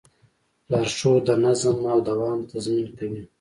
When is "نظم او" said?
1.43-1.99